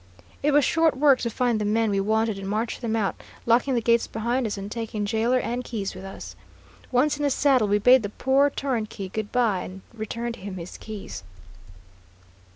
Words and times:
It 0.41 0.49
was 0.51 0.65
short 0.65 0.97
work 0.97 1.19
to 1.19 1.29
find 1.29 1.61
the 1.61 1.63
men 1.63 1.91
we 1.91 1.99
wanted 1.99 2.39
and 2.39 2.49
march 2.49 2.79
them 2.79 2.95
out, 2.95 3.21
locking 3.45 3.75
the 3.75 3.81
gates 3.81 4.07
behind 4.07 4.47
us 4.47 4.57
and 4.57 4.71
taking 4.71 5.05
jailer 5.05 5.37
and 5.37 5.63
keys 5.63 5.93
with 5.93 6.03
us. 6.05 6.35
Once 6.91 7.17
in 7.17 7.21
the 7.23 7.29
saddle, 7.29 7.67
we 7.67 7.77
bade 7.77 8.01
the 8.01 8.09
poor 8.09 8.49
turnkey 8.49 9.09
good 9.09 9.31
by 9.31 9.59
and 9.61 9.81
returned 9.95 10.37
him 10.37 10.57
his 10.57 10.75
keys. 10.79 11.21